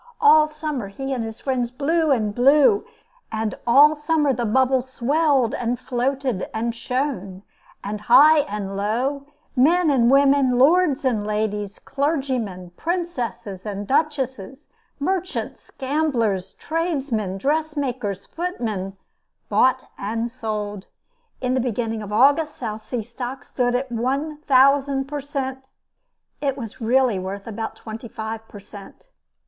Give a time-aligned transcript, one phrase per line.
[0.19, 2.85] All summer, he and his friends blew and blew;
[3.31, 7.43] and all summer the bubble swelled and floated, and shone;
[7.83, 14.69] and high and low, men and women, lords and ladies, clergymen, princesses and duchesses,
[14.99, 18.97] merchants, gamblers, tradesmen, dressmakers, footmen,
[19.49, 20.87] bought and sold.
[21.41, 25.65] In the beginning of August, South Sea stock stood at one thousand per cent!
[26.41, 29.07] It was really worth about twenty five per cent.